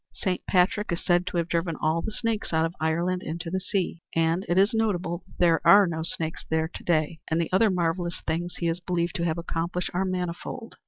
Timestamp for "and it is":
4.15-4.73